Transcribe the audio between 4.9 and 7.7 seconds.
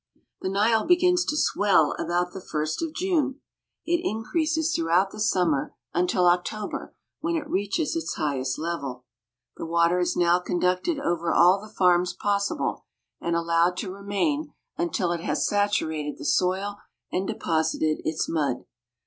the summer until October, when it ^^^